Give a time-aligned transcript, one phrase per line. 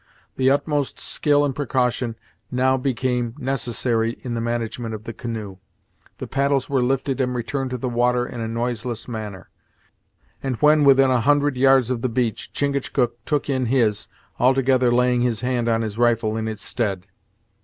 [0.35, 2.15] The utmost skill and precaution
[2.49, 5.57] now became necessary in the management of the canoe.
[6.17, 9.51] The paddles were lifted and returned to the water in a noiseless manner;
[10.41, 14.07] and when within a hundred yards of the beach, Chingachgook took in his,
[14.39, 17.05] altogether laying his hand on his rifle in its stead.